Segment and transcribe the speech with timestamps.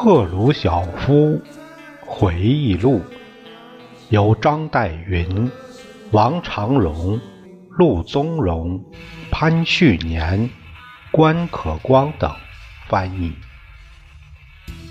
[0.00, 1.42] 赫鲁晓夫
[2.00, 3.02] 回忆录，
[4.10, 5.50] 由张岱云、
[6.12, 7.20] 王长荣、
[7.68, 8.82] 陆宗荣、
[9.30, 10.48] 潘旭年、
[11.10, 12.30] 关可光等。
[12.88, 13.34] 翻译，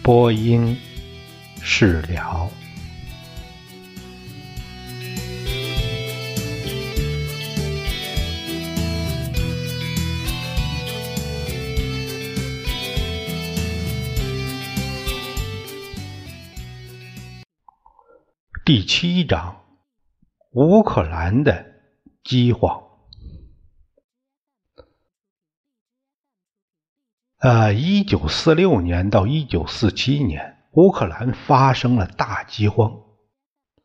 [0.03, 0.77] 播音
[1.63, 2.47] 释了。
[18.63, 19.59] 第七章：
[20.51, 21.65] 乌克兰的
[22.23, 22.86] 饥荒。
[27.39, 32.91] 呃，一九四六年到一九四七年，乌克兰发生了大饥荒，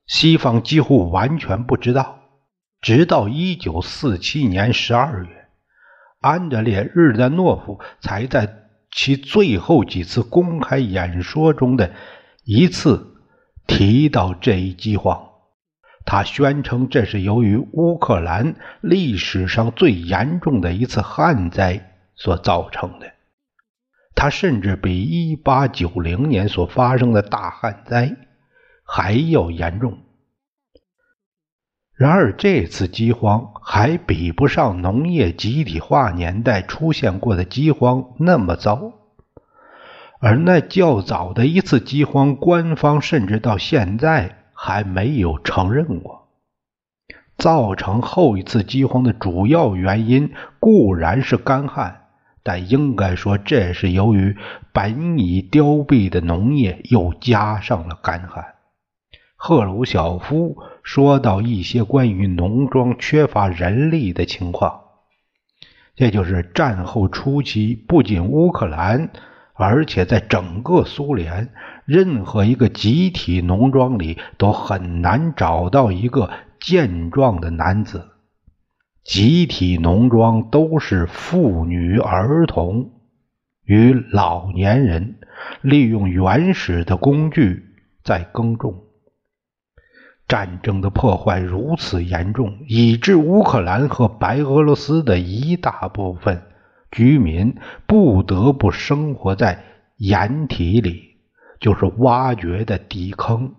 [0.06, 2.18] 西方几乎完全不知道。
[2.80, 5.48] 直到一九四七年十二月，
[6.20, 8.52] 安德烈·日丹诺夫才在
[8.90, 11.92] 其最后几次公开演说中的
[12.44, 13.08] 一次。
[13.64, 15.28] 提到这一饥荒，
[16.04, 23.12] 他宣称这是由于乌克兰历史上最严重的一次旱灾所造成的。
[24.22, 28.14] 它甚至比1890年所发生的大旱灾
[28.84, 29.98] 还要严重。
[31.92, 38.92] 然而，这次饥荒还比不上农业集体化年代出现过的饥荒那么糟。
[40.20, 46.28] 而那较早的一次饥荒，官方甚至到现在还没有承认过。
[47.38, 52.01] 造成后一次饥荒的主要原因固然是干旱，
[52.42, 54.36] 但应该说这是由于
[54.72, 58.44] 本已凋敝的农业又加上了干旱。
[59.36, 64.80] 赫鲁晓夫说到一些关于农庄缺乏人力的情况，
[65.96, 69.10] 这就是战后初期不仅乌克兰。
[69.54, 71.52] 而且在整个苏联，
[71.84, 78.11] 任何一个集体农庄里都很难找到一个健壮的男子。
[79.04, 82.92] 集体农庄都是妇女、儿童
[83.64, 85.16] 与老年人
[85.60, 87.64] 利用原始的工具
[88.04, 88.84] 在耕种。
[90.28, 96.42] 战争的破坏如此严重，以致乌克兰和白俄罗斯的一大部分。
[96.90, 99.64] 居民不得不生活在
[99.96, 101.16] 掩体里，
[101.58, 103.54] 就是挖掘的地坑，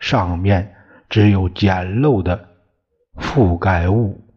[0.00, 0.74] 上面
[1.10, 2.48] 只有简陋的
[3.16, 4.27] 覆盖物。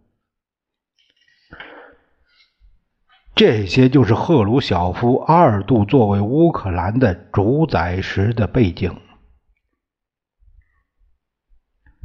[3.36, 9.00] 这些就是赫鲁晓夫二度作为乌克兰的主宰时的背景。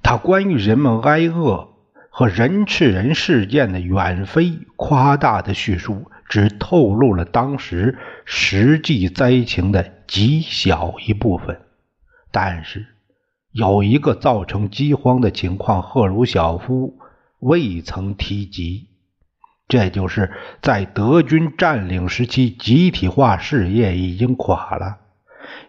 [0.02, 1.68] 他关于人们挨饿
[2.10, 6.10] 和人吃人事件的远非夸大的叙述。
[6.28, 11.60] 只透露了当时实际灾情的极小一部分，
[12.32, 12.84] 但是
[13.52, 16.98] 有一个造成饥荒的情况，赫鲁晓夫
[17.38, 18.88] 未曾提及，
[19.68, 20.30] 这就是
[20.62, 24.98] 在德军占领时期，集体化事业已经垮了，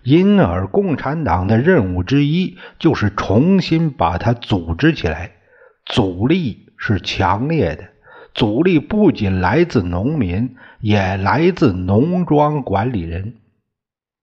[0.03, 5.31] 因而共产党的任务之一就是重新把它组织起来，
[5.85, 7.85] 阻力是强烈的。
[8.35, 13.33] 阻力不仅来自农民，也来自农庄管理人。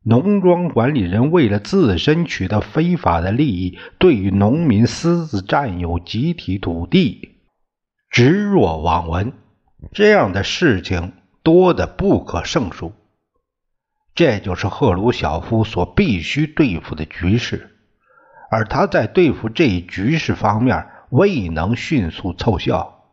[0.04, 7.30] 农庄管理人为了自身取得非法的利益，对于农民私自占有集体土地，
[8.08, 9.32] 置若罔闻。
[9.92, 11.12] 这样的事情
[11.42, 12.92] 多得不可胜数。
[14.14, 17.76] 这就是赫鲁晓夫所必须对付的局势，
[18.50, 23.04] 而他在对付这一局势方面未能迅速凑效。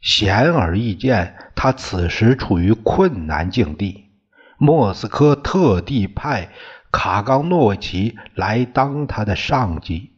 [0.00, 4.10] 显而易见，他此时处于困难境地。
[4.58, 6.50] 莫斯科特地派
[6.92, 10.12] 卡冈诺奇来当他的上级，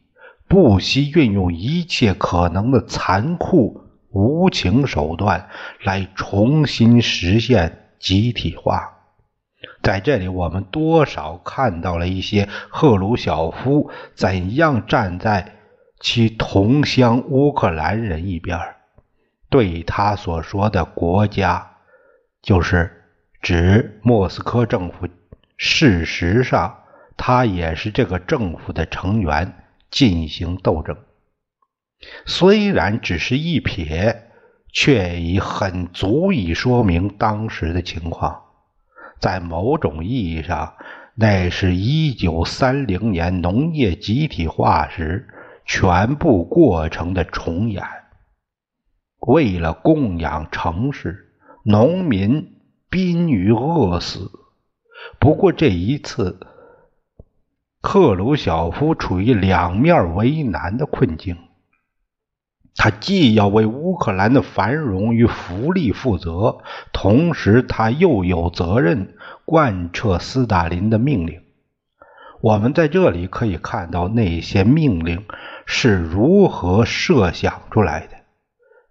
[0.47, 3.86] 不惜运用一切可能的残酷
[4.17, 5.47] 无情手段
[5.83, 8.95] 来重新实现集体化。
[9.83, 15.53] 在这里，我们多少看到了一些赫鲁晓夫怎样站在
[15.99, 18.59] 其同乡乌克兰人一边。
[19.49, 21.77] 对他所说的国家，
[22.41, 23.03] 就是
[23.41, 25.07] 指莫斯科政府。
[25.57, 26.79] 事实上，
[27.15, 29.53] 他也是这个政府的成员，
[29.91, 30.97] 进行斗争。
[32.25, 34.17] 虽然只是一瞥，
[34.71, 38.43] 却已很足以说明当时的情况。
[39.19, 40.75] 在某种意义上，
[41.15, 45.27] 那是一九三零年农业集体化时
[45.65, 47.83] 全部过程的重演。
[49.19, 51.33] 为了供养城市，
[51.63, 52.59] 农民
[52.89, 54.29] 濒于饿死。
[55.19, 56.39] 不过这一次，
[57.81, 61.35] 赫鲁晓夫处于两面为难的困境。
[62.77, 66.59] 他既要为乌克兰的繁荣与福利负责，
[66.93, 69.15] 同时他又有责任
[69.45, 71.41] 贯彻斯大林的命令。
[72.39, 75.25] 我们在这里可以看到那些命令
[75.65, 78.17] 是如何设想出来的。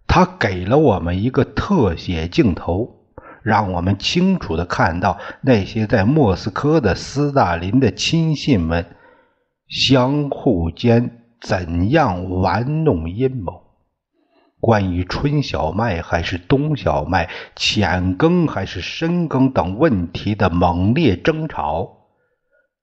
[0.05, 3.05] 他给了我们一个特写镜头，
[3.41, 8.85] 让我们清楚的看到那些在莫斯科的斯大林的亲信们
[9.69, 13.66] 相互间怎样玩弄阴谋。
[14.59, 22.07] 关于春小麦还是冬小麦、浅耕还是深耕等问题的猛烈争吵，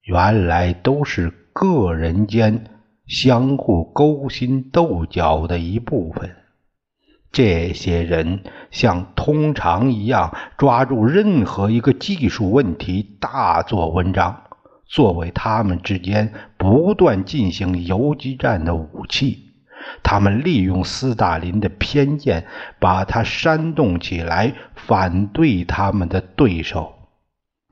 [0.02, 2.64] 原来都是个人间
[3.06, 6.36] 相互勾心斗角的一部分。
[7.32, 14.44] 这些人像通常一样抓住任何一个技术问题大做文章，
[14.86, 19.43] 作为他们之间不断进行游击战的武器。
[20.02, 22.46] 他们利用斯大林的偏见，
[22.78, 26.94] 把他煽动起来，反对他们的对手。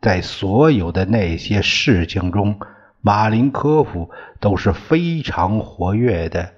[0.00, 2.58] 在所有的那些事情中，
[3.00, 4.10] 马林科夫
[4.40, 6.54] 都是非常活跃的。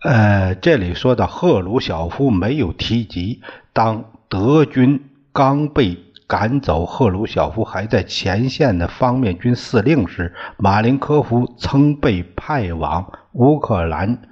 [0.00, 3.42] 呃，这里说的赫鲁晓夫没有提及，
[3.72, 6.04] 当德军刚被。
[6.28, 14.28] 赶走赫鲁晓夫还在前线的方面军司令时，马林科夫曾被派往乌克兰，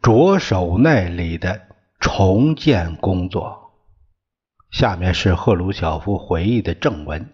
[0.00, 1.60] 着手那里的
[1.98, 3.72] 重建工作。
[4.70, 7.28] 下面是赫鲁晓夫回忆的正文：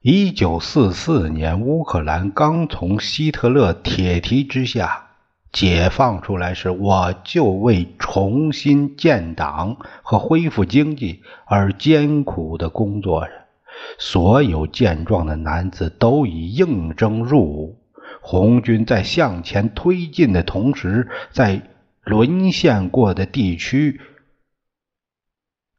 [0.00, 5.09] 一九四四年，乌克兰刚从希特勒铁蹄之下。
[5.52, 13.32] 解放出来时，我就为重新建党和恢复经济而艰苦的工作着。
[13.98, 17.78] 所有健壮的男子都已应征入伍。
[18.20, 21.62] 红军在向前推进的同时，在
[22.04, 24.00] 沦陷过的地区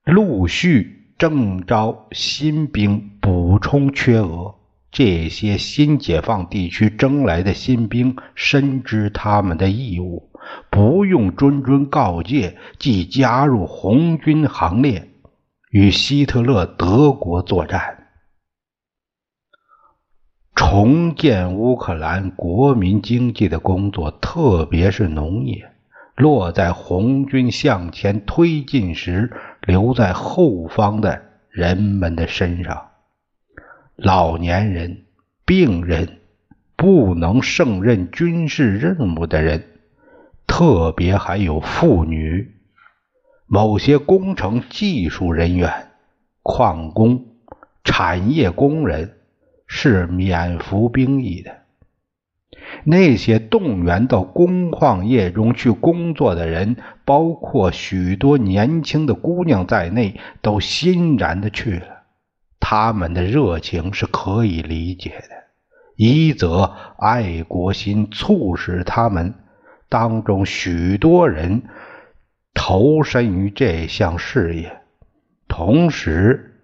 [0.04, 4.56] 陆续征召新兵，补充缺额。
[4.92, 10.32] 这些新解放地区征来的新兵深知他们的义务，
[10.70, 15.08] 不用谆谆告诫，即加入红军行列，
[15.72, 18.08] 与希特勒德国作战，
[20.54, 25.72] 重建乌克兰国民经济的工作，特别是农业，
[26.18, 32.91] 落在红军向前推进时留在后方的人们的身上。
[33.96, 35.04] 老年人、
[35.46, 36.20] 病人、
[36.76, 39.64] 不能胜任军事任务的人，
[40.48, 42.56] 特别还有妇女、
[43.46, 45.90] 某些工程技术人员、
[46.42, 47.26] 矿工、
[47.84, 49.18] 产业工人
[49.68, 51.58] 是免服兵役的。
[52.84, 61.91] 那些动员到工矿业中去工作的人，包括许多年轻的姑娘在内，都欣然的去了。
[62.74, 65.36] 他们的热情是可以理解的，
[65.98, 69.34] 一则爱国心促使他们
[69.90, 71.64] 当中许多人
[72.54, 74.80] 投身于这项事业，
[75.50, 76.62] 同时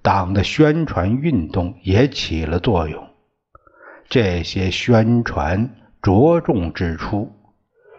[0.00, 3.06] 党的宣传运动也起了作用。
[4.08, 5.68] 这些宣传
[6.00, 7.30] 着重指出，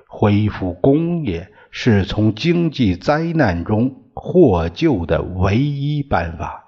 [0.07, 6.62] 恢复工业是从经济灾难中获救的唯一办法。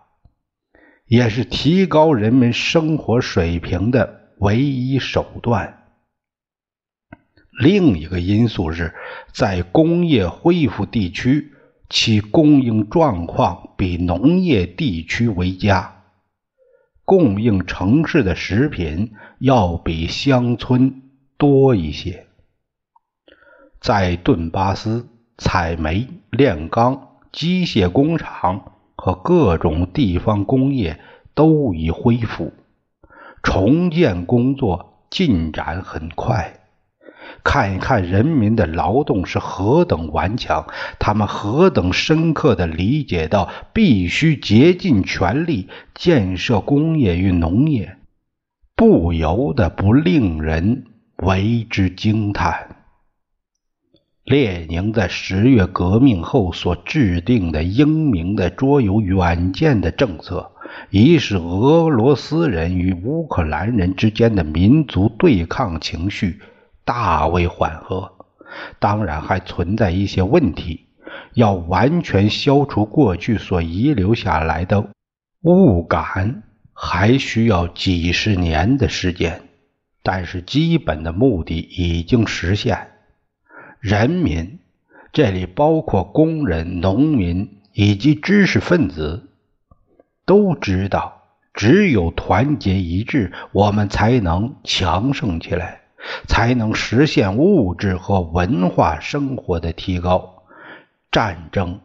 [1.07, 5.83] 也是提高人们生活水平的唯一手段。
[7.59, 8.93] 另一个因素是，
[9.31, 11.53] 在工业恢复地区，
[11.89, 16.03] 其供应状况比农业地区为佳，
[17.05, 21.03] 供应城市的食品要比乡村
[21.37, 22.27] 多一些。
[23.79, 25.07] 在顿巴斯，
[25.37, 28.74] 采煤、炼钢、机械工厂。
[29.05, 30.99] 和各种地方工业
[31.35, 32.53] 都已恢复，
[33.43, 36.61] 重建工作进展很快。
[37.43, 40.65] 看一看人民的劳动是何等顽强，
[40.97, 47.97] 他们何等深刻地理解到必须竭尽全力建设工业与农业，
[48.75, 50.85] 不由得不令人
[51.17, 52.74] 为之惊叹。
[54.25, 60.51] 列宁在十月革命后所制定的英明的、卓有远见的政策，
[60.89, 66.39] 已使俄罗斯人与乌克兰人之间的民族对抗情绪
[66.83, 68.11] 大为缓和。
[68.79, 70.87] 当然，还存在一些问题，
[71.35, 74.89] 要完全消除过去所遗留下来的
[75.43, 76.41] 误感，
[76.73, 79.39] 还需要几十年的时间。
[80.01, 82.87] 但是，基本的目的已经实现。
[83.87, 84.57] 人民，
[85.13, 89.29] 这里包括工人、农民以及知识分子，
[90.25, 91.21] 都知道，
[91.53, 95.81] 只有团结一致，我们才能强盛起来，
[96.27, 100.41] 才能实现物质和文化生活的提高。
[101.11, 101.79] 战争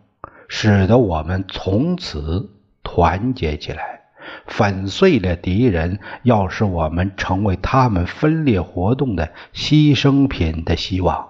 [0.49, 2.49] 使得我们从此
[2.83, 4.01] 团结起来，
[4.47, 11.29] 粉碎了敌人，要使我们成为他们分裂活动的牺牲品的希望。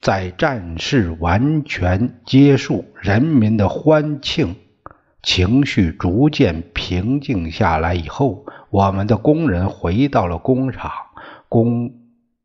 [0.00, 4.56] 在战事完全结束，人民的欢庆
[5.22, 10.90] 情绪逐渐平静下来以后，我们的工人回到了工厂、
[11.50, 11.92] 工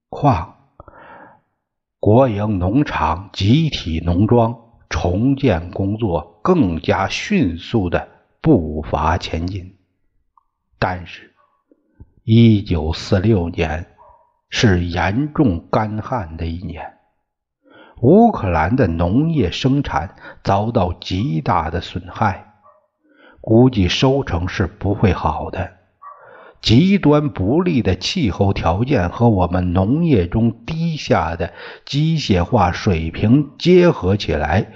[0.10, 0.56] 矿、
[2.02, 4.54] 国营农场、集体农庄，
[4.90, 8.10] 重建工作更加迅速的
[8.42, 9.78] 步伐前进。
[10.78, 11.34] 但是，
[12.26, 13.88] 一九四六年
[14.50, 16.95] 是严重干旱的一年。
[18.02, 22.54] 乌克兰的农业生产遭到极大的损害，
[23.42, 25.72] 估计收成是不会好的。
[26.62, 31.54] 极端不利的气候条件和我们农业中低下的
[31.86, 34.74] 机械化水平结合起来，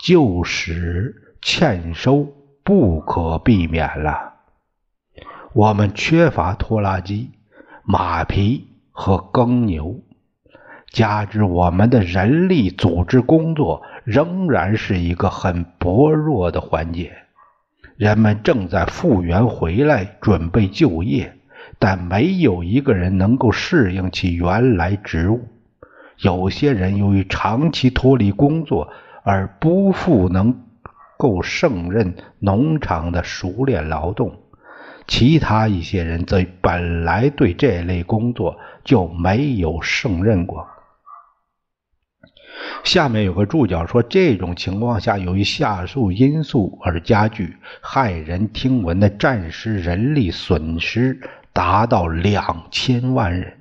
[0.00, 2.28] 就使欠收
[2.62, 4.34] 不可避免了。
[5.52, 7.30] 我们缺乏拖拉机、
[7.82, 10.00] 马匹和耕牛。
[10.94, 17.10] 加之我们的人力组织工作仍然是一个很薄弱的环节，
[17.96, 21.34] 人们正在复员回来准备就业，
[21.80, 25.48] 但没有一个人能够适应其原来职务。
[26.18, 28.92] 有些人由于长期脱离工作
[29.24, 30.62] 而不复能
[31.18, 34.36] 够胜任农场的熟练劳动，
[35.08, 40.68] 其他一些人则本来对这类工作就没有胜任过。
[42.84, 51.18] 下面有个注脚说，这种情况下，由于下述因素而加剧，骇人听闻的战时人力损失
[51.54, 53.54] 达到两千万人，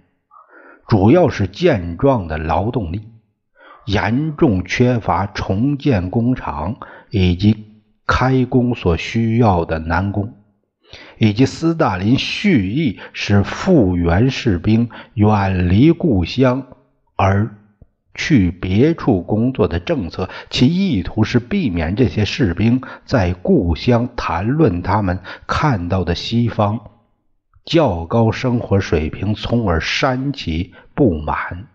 [0.87, 3.07] 主要是健壮的劳动力，
[3.85, 6.75] 严重缺乏重建工厂
[7.09, 7.65] 以及
[8.05, 10.33] 开工所需要的男工，
[11.17, 16.67] 以及斯大林蓄意使复员士兵远离故乡
[17.15, 17.55] 而。
[18.15, 26.79] 去别处工作的政策，其意图是避免这些士兵在故乡谈论他们看到的西方
[27.65, 31.67] 较高生活水平，从而煽起不满。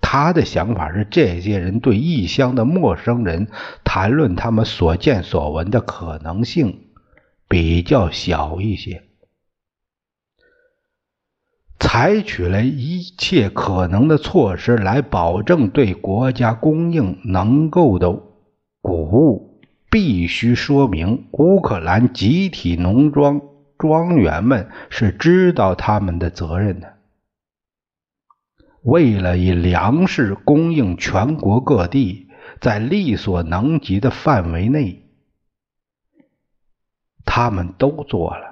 [0.00, 3.48] 他的想法是，这些人对异乡的陌生人
[3.84, 6.86] 谈论他们所见所闻的可能性
[7.48, 9.02] 比较小一些。
[11.92, 18.12] 采取了一切可能的措施来保证对国家供应能够的
[18.80, 23.40] 谷物，必须说明乌克兰集体农庄
[23.76, 26.94] 庄园们是知道他们的责任的。
[28.82, 32.28] 为了以粮食供应全国各地，
[32.60, 35.02] 在力所能及的范围内，
[37.24, 38.49] 他们都做了。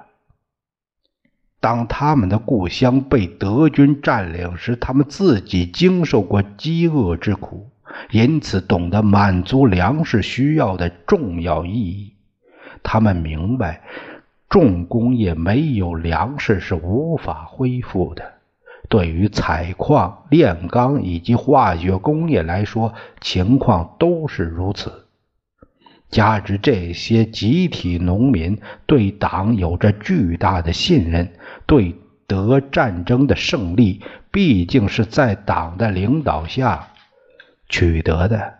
[1.61, 7.69] 当他们的故乡被德军占领时，他们自己经受过饥饿之苦，
[8.11, 12.13] 因此懂得满足粮食需要的重要意义。
[12.81, 13.81] 他们明白，
[14.49, 18.23] 重工业没有粮食是无法恢复的。
[18.87, 25.05] 对于采矿、炼钢以及化学工业来说，情况都是如此。
[26.09, 31.31] 加之这些集体农民对党有着巨大的信任。
[31.65, 31.95] 对
[32.27, 34.01] 德战争的胜利，
[34.31, 36.89] 毕竟是在党的领导下
[37.67, 38.53] 取得的。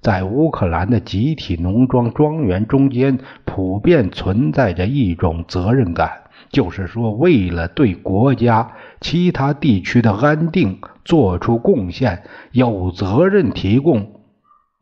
[0.00, 14.20] 在乌克兰的集体农庄庄园中间，普遍存在着一种责任感，就是说，为了对国家其他地区的安定做出贡献，有责任提供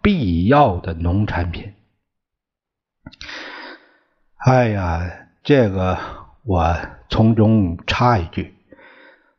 [0.02, 1.71] 必要的农产品。
[4.46, 5.98] 哎呀，这个
[6.44, 6.76] 我。
[7.12, 8.54] 从中插一句：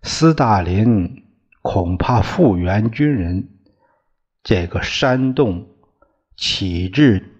[0.03, 1.23] 斯大林
[1.63, 3.49] 恐怕复员军人
[4.43, 5.65] 这个煽动
[6.37, 7.31] 启智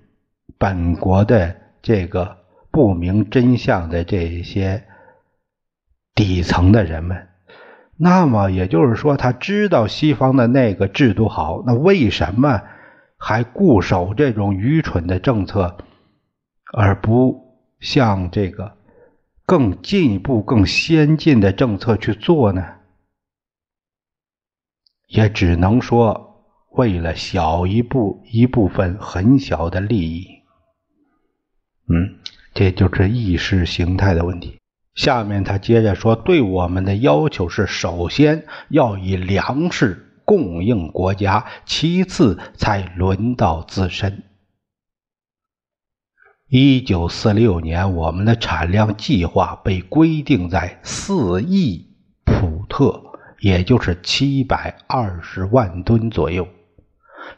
[0.57, 2.37] 本国的这个
[2.71, 4.85] 不明真相的这些
[6.15, 7.27] 底层的人们，
[7.95, 12.63] 那么也就是说，他知道西方的那个制度好，那为什么
[13.19, 15.77] 还固守这种愚蠢的政策，
[16.75, 18.75] 而不向这个
[19.45, 22.65] 更进一步、更先进的政策去做呢？
[25.07, 30.27] 也只能说，为了小一部一部分很小的利益，
[31.87, 32.17] 嗯，
[32.55, 34.57] 这就是意识形态的问题。
[34.95, 44.23] 下面他接着说，对我们的要求是：首先要以粮食供应国家，其次才轮到自身。
[46.55, 51.87] 一九四六年，我们的产量计划被规定在四亿
[52.25, 53.01] 普特。
[53.39, 56.47] 也就是七百二十万吨左右。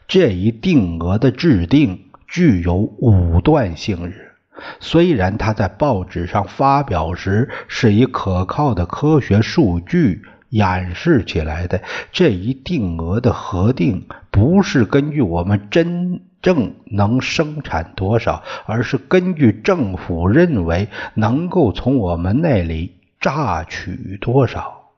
[0.06, 4.32] 这一定额的制定具有武断性质。
[4.80, 11.80] 虽然它在报纸上发表时是以可靠的科学数据演示起来的，
[12.12, 24.92] 这一定额的核定不是根据我们真正能生产多少，而是根据政府认为能够从我们那里榨取多少。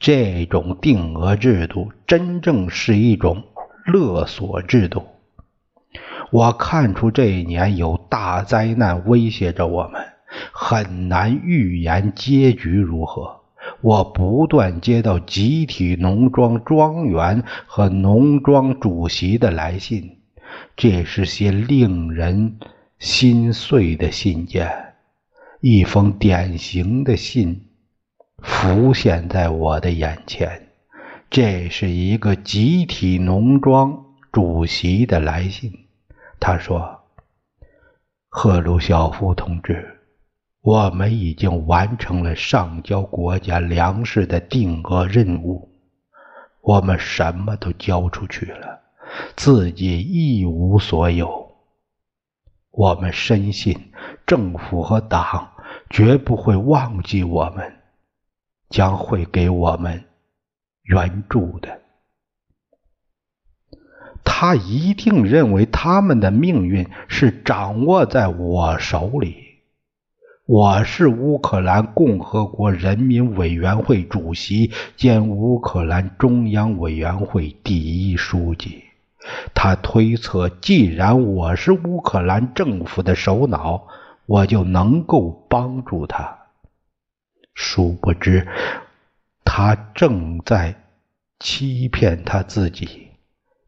[0.00, 3.44] 这种定额制度真正是一种
[3.86, 5.04] 勒索制度。
[6.32, 10.02] 我看出这一年有大灾难威胁着我们，
[10.50, 13.42] 很难预言结局如何。
[13.80, 20.18] 我不断接到集体农庄庄园和农庄主席的来信，
[20.76, 22.58] 这是些令人
[22.98, 24.94] 心碎的信件，
[25.60, 27.68] 一封典型的信。
[28.42, 30.68] 浮现在我的眼前，
[31.30, 35.72] 这是一个集体农庄主席的来信。
[36.40, 37.04] 他说
[38.28, 40.00] ：“赫鲁晓夫同志，
[40.60, 45.70] 我们已经完成了上交国家粮食的定额任务，
[46.62, 48.81] 我们什么都交出去了，
[49.36, 51.52] 自己一无所有。
[52.70, 53.92] 我们深信
[54.26, 55.52] 政府和党
[55.90, 57.76] 绝不会忘记我们。”
[58.72, 60.04] 将会给我们
[60.82, 61.82] 援助的。
[64.24, 69.36] 他一定认为他们的命运是掌握在我手里。
[70.46, 78.81] 我是乌克兰共和国人民委员会主席兼乌克兰中央委员会第一书记。
[79.54, 83.86] 他推测，既然我是乌克兰政府的首脑，
[84.26, 86.38] 我就能够帮助他。
[87.54, 88.48] 殊不知，
[89.44, 90.74] 他正在
[91.38, 93.08] 欺骗他自己。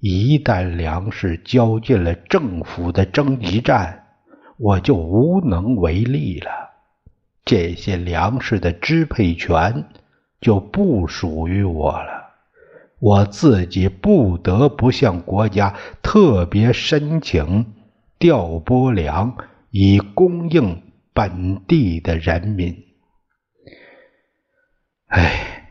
[0.00, 4.06] 一旦粮食交进了政府的征集站，
[4.58, 6.50] 我就无能为力了。
[7.44, 9.84] 这些粮食的支配权
[10.40, 12.23] 就不属于我了。
[13.04, 17.74] 我自己不得不向国家特别申请
[18.18, 19.36] 调拨粮，
[19.68, 22.74] 以供应本地的人民。
[25.08, 25.68] 哎，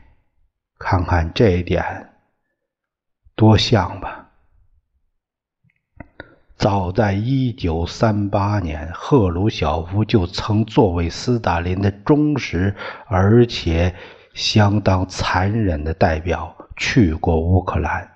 [0.78, 2.12] 看看这一点，
[3.36, 4.30] 多像吧！
[6.56, 12.76] 早在一九三八年，赫鲁晓夫就曾作为斯大林的忠实
[13.08, 13.96] 而且
[14.36, 18.10] 相当残忍的代表去过乌克兰。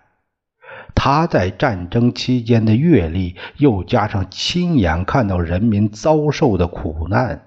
[0.96, 7.44] 他在战争期间的阅历，又加上亲眼看到人民遭受的苦难。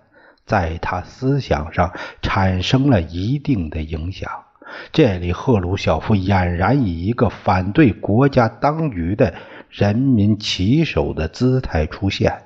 [0.47, 1.93] 在他思想上
[2.23, 4.29] 产生了一定的影响。
[4.93, 9.35] 这里，赫鲁晓夫俨然以一个反对国家当局的
[9.69, 12.43] 人民旗手的姿态出现。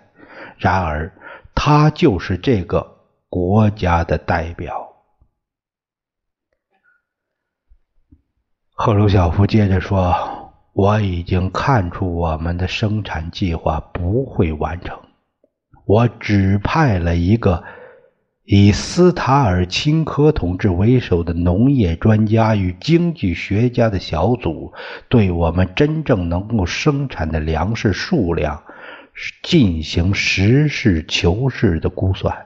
[0.58, 1.12] 然而，
[1.54, 2.96] 他就是这个
[3.28, 4.93] 国家的代表。
[8.76, 10.12] 赫鲁晓夫接着说
[10.74, 14.98] ：“我已经看出我们的生产计划不会完成。
[15.86, 17.62] 我指派了一个。”
[18.46, 24.74] 以斯塔尔钦科同志为首的农业专家与经济学家的小组，
[25.08, 28.62] 对我们真正能够生产的粮食数量
[29.42, 32.36] 进行实事求是的估算。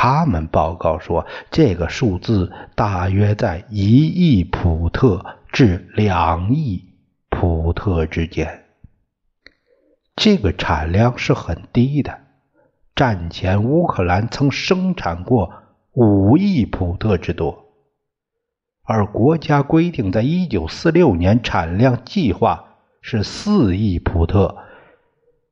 [0.00, 6.84] 他们报告说，这个数字大约在一亿普特至两亿
[7.28, 8.62] 普特之间。
[10.14, 12.16] 这个产量是很低的。
[12.94, 15.52] 战前，乌克兰曾生产过
[15.94, 17.64] 五亿普特之多，
[18.84, 24.58] 而国家规定，在一九四六年产量计划是四亿普特。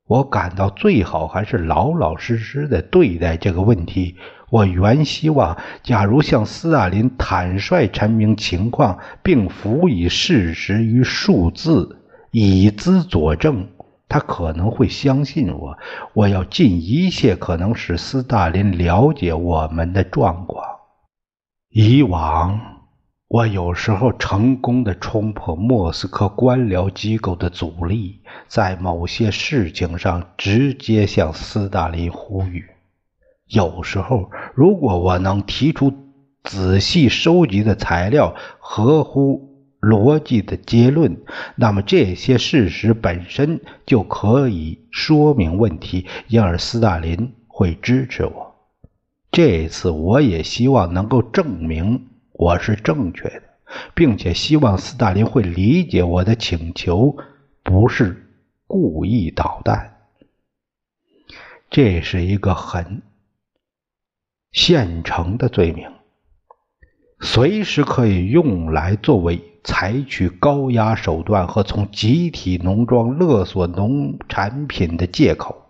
[0.06, 4.16] 我感到最好还是老老实实的对待这个问题。
[4.50, 13.68] 我原希望，假如向斯大林坦率阐明情况，并辅以事实与数字以资佐证，
[14.08, 15.76] 他可能会相信我。
[16.14, 20.64] 我要尽一切可能使斯大林了解我们的状况。
[21.70, 22.60] 以往。
[23.28, 32.64] 我有时候成功的冲破莫斯科官僚机构的阻力，在某些事情上直接向斯大林呼吁。
[33.48, 35.92] 有时候，如果我能提出
[36.42, 41.16] 仔细收集的材料、合乎逻辑的结论，
[41.54, 48.54] 那么这些事实本身就可以说明问题，因而斯大林会支持我。
[49.30, 52.08] 这次，我也希望能够证明。
[52.32, 53.42] 我是正确的，
[53.94, 57.16] 并且希望斯大林会理解我的请求，
[57.62, 58.28] 不是
[58.66, 59.96] 故意捣蛋。
[61.70, 63.02] 这是一个很
[64.56, 65.86] 现成的罪名，
[67.20, 75.62] 随时可以用来作为采取高压手段和从集体农庄勒索农产品的借口。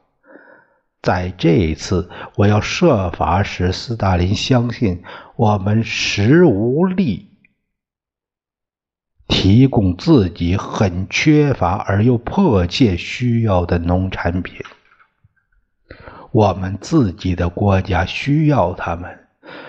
[1.03, 5.03] 在这一次，我要设法使斯大林相信
[5.35, 7.31] 我们实无力
[9.27, 14.64] 提供自己很缺乏而又迫切需要的农产品。
[16.37, 19.11] 我们自己的国家需要他们。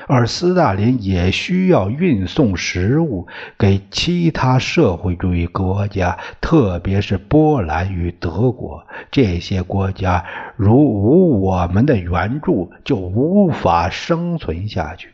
[0.06, 3.26] 而斯大林也需要运送食物
[3.58, 8.86] 给其他社会主义国家，特别是波兰与德国。
[9.10, 10.26] 这些国家
[10.58, 15.10] 如无我们的援助，就无法生存下去。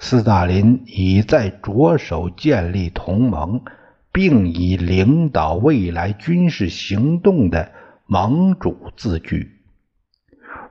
[0.00, 3.60] 斯大林已在着手建立同盟，
[4.10, 7.70] 并以领导未来军事行动的
[8.06, 9.53] 盟主自居。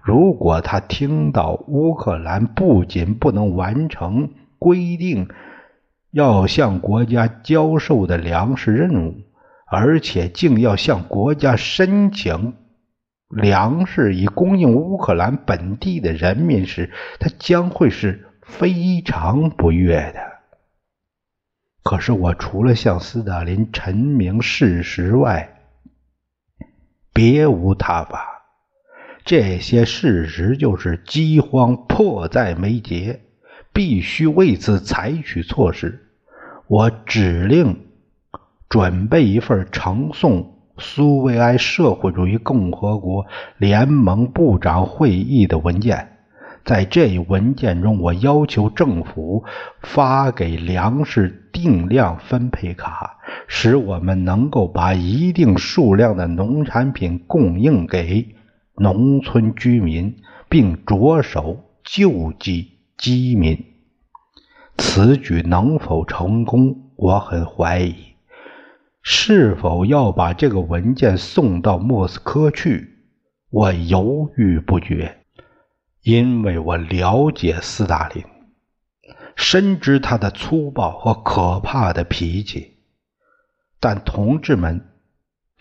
[0.04, 5.30] 如果他听到乌克兰不仅不能完成规定
[6.12, 9.16] 要向国家交售的粮食任务，
[9.66, 12.54] 而且竟要向国家申请
[13.30, 20.20] 粮食以供应乌克兰本地的人民时，他将会是非常不悦的。
[21.82, 25.62] 可是我除了向斯大林陈明事实外，
[27.14, 28.33] 别无他法。
[29.26, 33.22] 这些事实就是饥荒迫在眉睫，
[33.72, 36.08] 必须为此采取措施。
[36.68, 37.86] 我指令
[38.68, 43.26] 准备一份呈送苏维埃社会主义共和国
[43.58, 46.10] 联盟部长会议的文件。
[46.66, 49.44] 在这一文件中，我要求政府
[49.82, 58.36] 发给粮食定量分配卡，使我们能够把一定数量的农产品供应给。
[58.76, 63.64] 农村居民，并着手救济饥民，
[64.78, 67.96] 此举能否成功，我很怀疑。
[69.02, 73.00] 是否要把这个文件送到莫斯科去，
[73.50, 75.20] 我犹豫不决，
[76.02, 78.24] 因为我了解斯大林，
[79.36, 82.78] 深知他的粗暴和可怕的脾气。
[83.80, 84.90] 但同志们。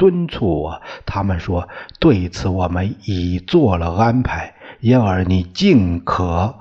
[0.03, 1.69] 敦促我，他们说
[2.01, 6.57] 对此我们已做了安排，因而你尽可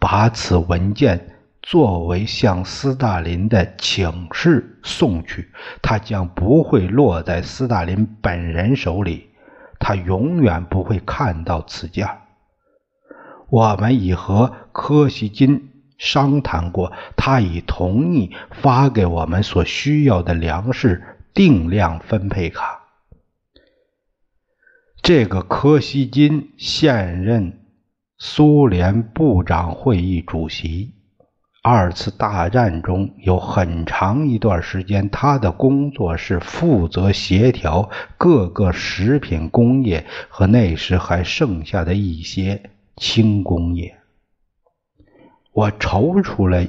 [0.00, 9.28] 把此文件作为向斯大林的请示送去，他将不会落在斯大林本人手里，
[9.78, 12.08] 他永远不会看到此件。
[13.48, 21.11] 我们已和柯西金商谈过，他已同意发给我们所需要的粮食。
[21.34, 22.80] 定量分配卡。
[25.02, 27.66] 这个柯西金现任
[28.18, 30.94] 苏联部长会议主席。
[31.64, 43.96] 二次大战中有很长一段时间，他的工作是负责协调各个食品工业和那时还剩下的一些轻工业。
[45.52, 46.66] 我踌躇了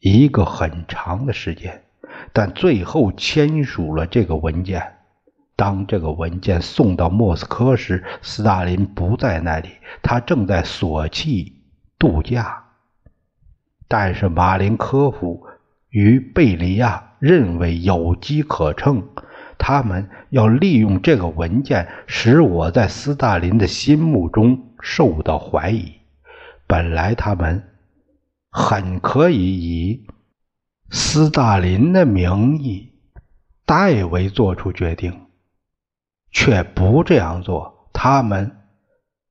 [0.00, 1.87] 一个很长的时间。
[2.32, 4.94] 但最后签署了这个文件。
[5.56, 9.70] 当这个文件送到莫斯科时，斯大林不在那里，
[10.02, 11.62] 他正在索契
[11.98, 12.64] 度假。
[13.88, 15.46] 但是马林科夫
[15.88, 19.08] 与贝利亚认为有机可乘，
[19.58, 25.94] 他们要利用这个文件使我在斯大林的心目中受到怀疑。
[26.68, 27.64] 本来他们
[28.50, 30.06] 很可以以。
[30.90, 32.94] 斯大林的名义
[33.66, 35.12] 代为做出决定，
[36.30, 37.90] 却不这样做。
[37.92, 38.56] 他们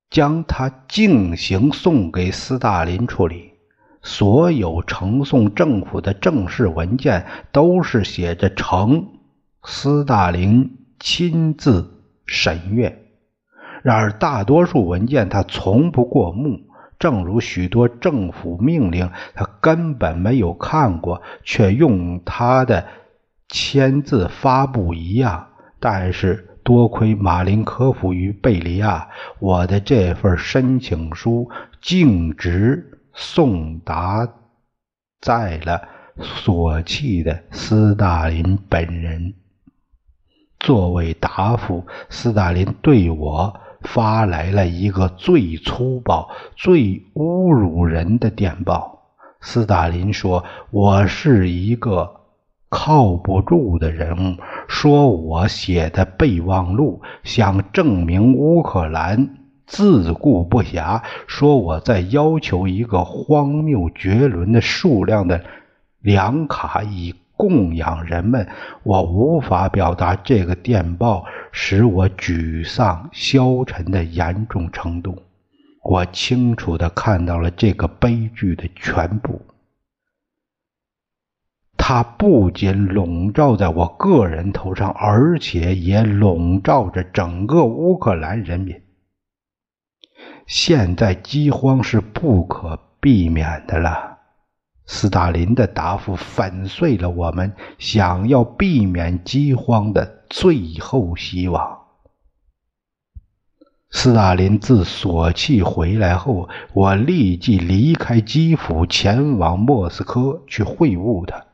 [0.09, 3.53] 将他径行送给斯大林处理。
[4.03, 9.07] 所有呈送政府的正式文件都是写着“呈
[9.63, 13.05] 斯大林亲自审阅”。
[13.83, 16.66] 然而，大多数文件他从不过目。
[16.99, 22.87] 正如许多政府命令，他根本没有看过，却用他的
[23.47, 25.47] 签字发布一样。
[25.79, 31.49] 但是多亏马林科夫与贝利亚，我的这份申请书
[31.81, 34.27] 径直送达
[35.21, 35.87] 在了
[36.19, 39.35] 索契的斯大林本人。
[40.59, 43.61] 作为答复，斯大林对我。
[43.81, 48.93] 发来了一个最粗暴、最侮辱人的电报。
[49.39, 52.21] 斯大林说：“我是一个
[52.69, 54.37] 靠不住的人物，
[54.67, 65.43] 说我写的备忘录想证明乌克兰自顾不暇，说我在要求一个荒谬绝伦的数量的
[66.01, 68.47] 粮卡以。”供养人们，
[68.83, 75.21] 我无法表达这个电报使我沮丧消沉的严重程度。
[75.83, 79.41] 我清楚地看到了这个悲剧的全部，
[81.77, 88.81] 它不仅笼罩在我个人头上，而且也笼罩着整个乌克兰人民。
[90.45, 94.16] 现在饥荒是不可避免的了。
[94.87, 101.77] 斯大林的答复粉碎了我们想要避免饥荒的最后希望。
[103.89, 111.45] 斯大林自索契回来后，我立即离开基辅，前往莫斯科去会晤他。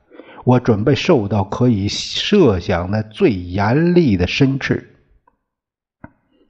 [0.43, 4.95] 我准备受到可以设想的最严厉的申斥。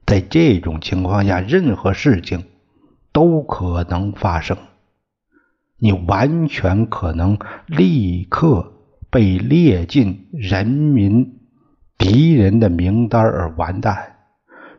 [0.04, 2.44] 在这种情况下，任何事情
[3.12, 4.56] 都可能发生。
[5.84, 8.72] 你完全可能立刻
[9.10, 11.40] 被列进人民
[11.98, 14.16] 敌人的名单而完蛋。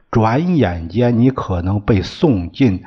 [0.09, 2.81] 转眼间，你可能被送进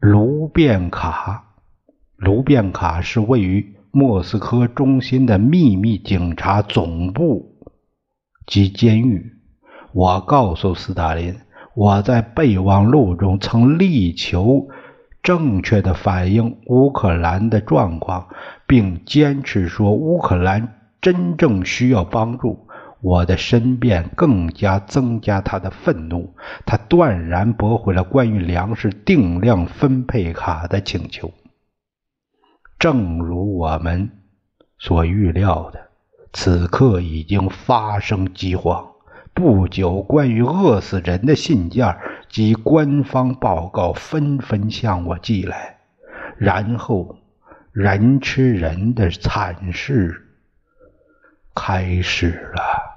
[0.00, 1.54] 卢便卡。
[2.16, 7.60] 卢便卡是位于莫斯科中心的秘密警察总部
[8.48, 9.34] 及监狱。
[9.92, 11.36] 我告诉斯大林，
[11.76, 14.66] 我在备忘录中曾力求。
[15.22, 18.28] 正确的反映乌克兰的状况，
[18.66, 22.66] 并坚持说乌克兰真正需要帮助。
[23.02, 26.34] 我的申辩更加增加他的愤怒，
[26.66, 31.32] 他断然驳回了关于粮食定量分配卡的请求。
[32.78, 34.10] 正如我们
[34.78, 35.88] 所预料的，
[36.32, 38.86] 此刻已经发生饥荒。
[39.32, 41.96] 不久，关于饿死人的信件
[42.30, 45.78] 及官方报告纷纷向我寄来，
[46.38, 47.18] 然后
[47.72, 50.28] 人吃人的惨事
[51.54, 52.89] 开始了。